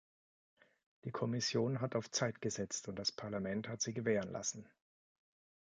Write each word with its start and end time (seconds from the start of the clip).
Die 1.03 1.11
Kommission 1.11 1.79
hat 1.79 1.95
auf 1.95 2.09
Zeit 2.09 2.41
gesetzt, 2.41 2.87
und 2.87 2.95
das 2.97 3.11
Parlament 3.11 3.67
hat 3.67 3.83
sie 3.83 3.93
gewähren 3.93 4.31
lassen. 4.31 4.67